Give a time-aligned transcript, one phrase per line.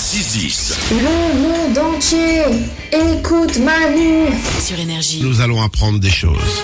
[0.00, 0.76] 6-10.
[0.92, 2.40] Le monde entier
[2.90, 4.34] écoute Manu.
[4.58, 5.20] sur énergie.
[5.22, 6.62] nous allons apprendre des choses.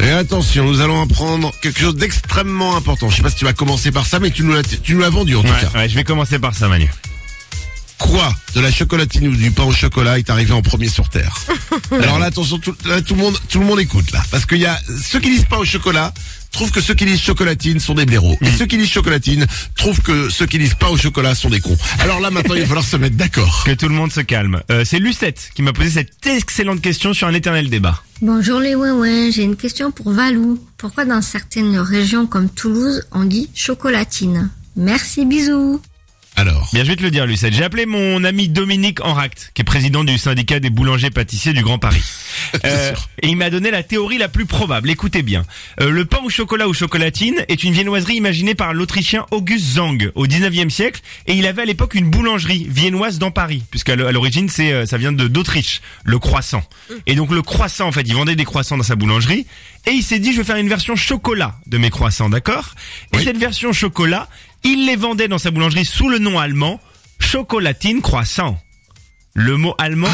[0.00, 3.08] Et attention, nous allons apprendre quelque chose d'extrêmement important.
[3.08, 5.00] Je sais pas si tu vas commencer par ça, mais tu nous l'as, tu nous
[5.00, 5.78] l'as vendu en tout cas.
[5.78, 6.90] Ouais, je vais commencer par ça, Manu.
[8.02, 11.34] Quoi de la chocolatine ou du pain au chocolat est arrivé en premier sur Terre
[11.92, 14.58] Alors là, attention, tout, là, tout le monde, tout le monde écoute là, parce qu'il
[14.58, 16.12] y a ceux qui disent pas au chocolat
[16.50, 20.00] trouvent que ceux qui disent chocolatine sont des blaireaux, et ceux qui disent chocolatine trouvent
[20.02, 21.78] que ceux qui disent pas au chocolat sont des cons.
[22.00, 23.62] Alors là, maintenant, il va falloir se mettre d'accord.
[23.64, 24.62] Que tout le monde se calme.
[24.70, 28.02] Euh, c'est Lucette qui m'a posé cette excellente question sur un éternel débat.
[28.20, 30.62] Bonjour les ouin j'ai une question pour Valou.
[30.76, 34.50] Pourquoi dans certaines régions comme Toulouse, on dit chocolatine?
[34.76, 35.80] Merci, bisous.
[36.34, 37.52] Alors, Bien, je vais te le dire, Lucette.
[37.52, 41.78] J'ai appelé mon ami Dominique Enract, qui est président du syndicat des boulangers-pâtissiers du Grand
[41.78, 42.02] Paris.
[42.64, 44.90] Euh, et il m'a donné la théorie la plus probable.
[44.90, 45.44] Écoutez bien.
[45.80, 50.10] Euh, le pain au chocolat ou chocolatine est une viennoiserie imaginée par l'Autrichien August Zang
[50.14, 54.48] au 19e siècle, et il avait à l'époque une boulangerie viennoise dans Paris, puisqu'à l'origine
[54.48, 56.62] c'est euh, ça vient de d'Autriche, le croissant.
[57.06, 59.46] Et donc le croissant, en fait, il vendait des croissants dans sa boulangerie,
[59.86, 62.74] et il s'est dit je vais faire une version chocolat de mes croissants, d'accord?
[63.12, 63.24] Et Oui.
[63.24, 64.28] cette version chocolat,
[64.64, 66.80] il les vendait dans sa boulangerie sous le nom allemand
[67.18, 68.60] chocolatine croissant.
[69.34, 70.08] Le mot allemand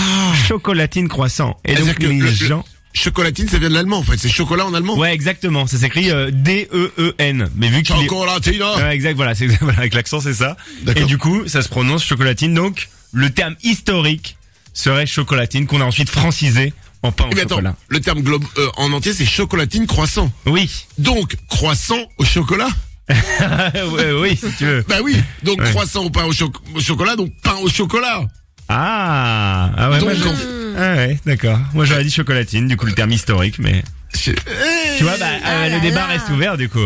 [0.47, 1.59] chocolatine croissant.
[1.65, 4.17] Et donc les le- le- gens chocolatine, ça vient de l'allemand en fait.
[4.17, 4.97] C'est chocolat en allemand.
[4.97, 5.67] Ouais, exactement.
[5.67, 7.49] Ça s'écrit euh, D-E-E-N.
[7.55, 8.01] Mais vu qu'il est...
[8.03, 8.63] Chocolatine.
[8.63, 10.57] Ouais, exact, voilà, c'est voilà, avec l'accent, c'est ça.
[10.97, 12.55] Et du coup, ça se prononce chocolatine.
[12.55, 14.37] Donc, le terme historique
[14.73, 17.77] serait chocolatine qu'on a ensuite francisé en pain au Eh bien, attends, chocolat.
[17.89, 20.33] le terme globe euh, en entier, c'est chocolatine croissant.
[20.47, 20.69] Oui.
[20.99, 22.69] Donc, croissant au chocolat
[24.23, 24.85] oui, si tu veux.
[24.89, 25.71] Bah oui, donc Ouais.
[25.71, 28.23] croissant au pain au, cho- au chocolat, donc pain au chocolat.
[28.69, 31.59] Ah, ah ouais, moi, Donc, je- ah ouais, d'accord.
[31.73, 34.35] Moi, j'aurais dit chocolatine, du coup, le terme historique, mais C'est-
[34.99, 36.81] tu vois, bah, euh, le débat reste ouvert, du coup.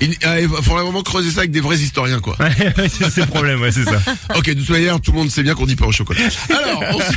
[0.00, 2.36] Il, ah, il faudrait vraiment creuser ça avec des vrais historiens, quoi.
[2.88, 3.98] C'est le problème, ouais, c'est ça.
[4.36, 6.20] ok, de toute manière, tout le monde sait bien qu'on dit pain au chocolat.
[6.50, 7.12] Alors, on s-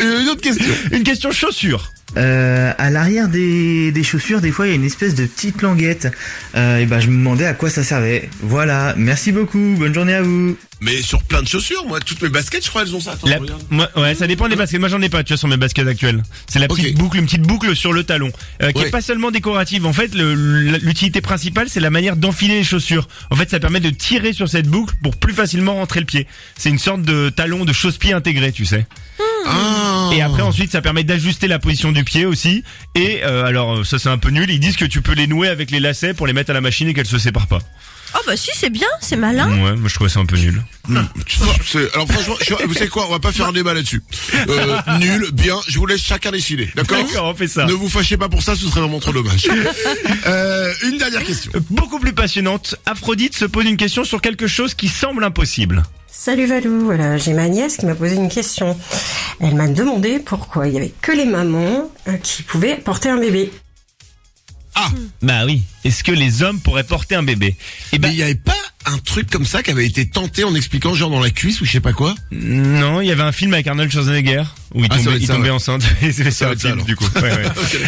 [0.00, 0.74] une autre question.
[0.92, 1.88] Une question chaussure.
[2.16, 5.62] Euh, à l'arrière des, des chaussures, des fois, il y a une espèce de petite
[5.62, 6.08] languette.
[6.56, 8.28] Euh, et ben, je me demandais à quoi ça servait.
[8.42, 8.94] Voilà.
[8.96, 9.76] Merci beaucoup.
[9.78, 10.56] Bonne journée à vous.
[10.82, 13.12] Mais sur plein de chaussures, moi, toutes mes baskets, je crois, elles ont ça.
[13.12, 13.62] Attends, La- regarde.
[13.70, 14.80] moi, ouais, ça dépend des baskets.
[14.80, 16.22] Moi, j'en ai pas, tu vois, sur mes baskets actuelles.
[16.48, 18.32] C'est la petite boucle, une petite boucle sur le talon,
[18.62, 18.88] euh, qui Ouais.
[18.88, 19.84] est pas seulement décorative.
[19.84, 20.34] En fait, le-
[20.78, 23.08] l'utilité principale, c'est la manière d'enfiler les chaussures.
[23.30, 26.26] En fait, ça permet de tirer sur cette boucle pour plus facilement rentrer le pied.
[26.56, 28.86] C'est une sorte de talon de chausse-pied intégré, tu sais.
[29.46, 30.10] Ah.
[30.12, 32.64] Et après, ensuite, ça permet d'ajuster la position du pied aussi.
[32.94, 34.50] Et euh, alors, ça c'est un peu nul.
[34.50, 36.60] Ils disent que tu peux les nouer avec les lacets pour les mettre à la
[36.60, 37.60] machine et qu'elles se séparent pas.
[38.12, 39.48] Oh bah si, c'est bien, c'est malin.
[39.62, 40.60] Ouais, moi je trouvais ça un peu nul.
[41.64, 44.02] C'est- Alors franchement, je- vous savez quoi, on va pas faire un débat là-dessus.
[44.48, 46.98] Euh, nul, bien, je vous laisse chacun décider, d'accord?
[46.98, 47.66] D'accord, on fait ça.
[47.66, 49.46] Ne vous fâchez pas pour ça, ce serait vraiment trop dommage.
[50.26, 51.52] Euh, une dernière question.
[51.70, 55.84] Beaucoup plus passionnante, Aphrodite se pose une question sur quelque chose qui semble impossible.
[56.22, 58.76] Salut Valou, voilà, j'ai ma nièce qui m'a posé une question.
[59.40, 63.16] Elle m'a demandé pourquoi il y avait que les mamans euh, qui pouvaient porter un
[63.16, 63.50] bébé.
[64.74, 64.90] Ah,
[65.22, 65.62] Bah oui.
[65.82, 67.56] Est-ce que les hommes pourraient porter un bébé?
[67.92, 68.52] Eh ben mais il y avait pas
[68.84, 71.64] un truc comme ça qui avait été tenté en expliquant genre dans la cuisse ou
[71.64, 72.14] je sais pas quoi?
[72.32, 74.42] Non, il y avait un film avec Arnold Schwarzenegger
[74.74, 75.54] où il Ah, ça tombait, il ça, tombait ouais.
[75.54, 75.82] enceinte.
[76.02, 77.06] Et c'est Ça ça va le être ça, film du coup.
[77.16, 77.44] Ouais, ouais.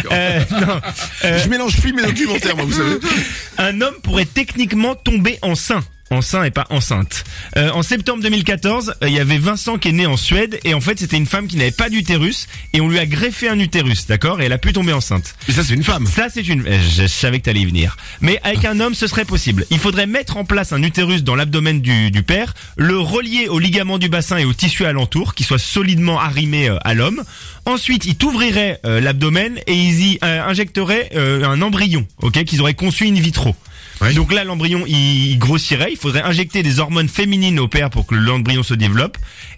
[0.11, 0.81] Euh, non.
[1.25, 2.97] Euh, Je mélange film et documentaire, moi, vous savez.
[3.59, 5.83] un homme pourrait techniquement tomber enceint.
[6.13, 7.23] Enceint et pas enceinte.
[7.57, 10.75] Euh, en septembre 2014, euh, il y avait Vincent qui est né en Suède et
[10.75, 13.57] en fait c'était une femme qui n'avait pas d'utérus et on lui a greffé un
[13.59, 14.39] utérus, d'accord?
[14.39, 15.33] Et elle a pu tomber enceinte.
[15.47, 16.05] Mais ça, c'est une femme.
[16.05, 16.67] Ça, c'est une.
[16.67, 17.97] euh, Je savais que t'allais y venir.
[18.21, 19.65] Mais avec un homme, ce serait possible.
[19.71, 23.57] Il faudrait mettre en place un utérus dans l'abdomen du, du père, le relier au
[23.57, 27.23] ligament du bassin et au tissu alentour, qui soit solidement arrimé euh, à l'homme.
[27.65, 33.07] Ensuite, il t'ouvrirait euh, l'abdomen et ils y injecteraient un embryon, ok, qu'ils auraient conçu
[33.07, 33.55] in vitro.
[34.01, 34.13] Ouais.
[34.13, 35.89] Donc là, l'embryon, il, il grossirait.
[35.91, 39.17] Il faudrait injecter des hormones féminines au père pour que l'embryon se développe.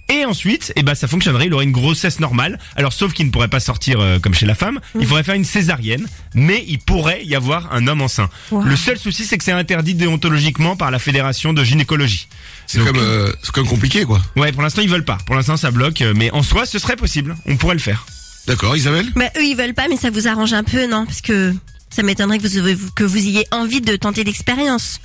[0.09, 1.47] Et ensuite, eh ben, ça fonctionnerait.
[1.47, 2.59] Il aurait une grossesse normale.
[2.75, 4.79] Alors, sauf qu'il ne pourrait pas sortir euh, comme chez la femme.
[5.00, 6.07] Il faudrait faire une césarienne.
[6.35, 8.29] Mais il pourrait y avoir un homme enceint.
[8.51, 12.28] Le seul souci, c'est que c'est interdit déontologiquement par la fédération de gynécologie.
[12.67, 14.22] C'est comme, euh, c'est comme compliqué, quoi.
[14.35, 15.17] Ouais, pour l'instant, ils veulent pas.
[15.25, 16.02] Pour l'instant, ça bloque.
[16.02, 17.35] euh, Mais en soi, ce serait possible.
[17.47, 18.05] On pourrait le faire.
[18.47, 19.08] D'accord, Isabelle?
[19.16, 21.05] Bah eux ils veulent pas, mais ça vous arrange un peu, non?
[21.08, 21.52] Parce que
[21.90, 24.99] ça m'étonnerait que vous, que vous ayez envie de tenter l'expérience.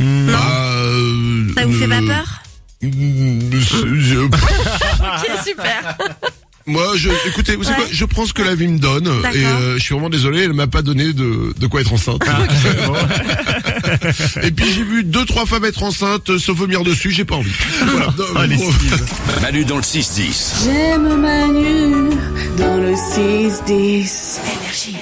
[0.00, 0.32] Non?
[0.36, 0.53] Ah,
[5.00, 5.96] Ok, super.
[6.66, 7.82] Moi, je, écoutez, vous savez Ouais.
[7.84, 10.44] quoi, je prends ce que la vie me donne, et euh, je suis vraiment désolé,
[10.44, 12.22] elle m'a pas donné de, de quoi être enceinte.
[14.42, 17.34] et puis j'ai vu deux, trois femmes être enceintes, euh, se vomir dessus, j'ai pas
[17.36, 17.52] envie.
[17.86, 18.06] Voilà.
[18.16, 18.72] Non, Oh, bon.
[18.72, 19.06] Steve.
[19.42, 20.64] Manu dans le 6-10.
[20.64, 22.08] J'aime Manu
[22.56, 23.68] dans le 6-10.
[23.68, 24.96] Énergie.